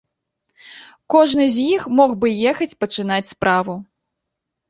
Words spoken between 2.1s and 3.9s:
бы ехаць пачынаць справу.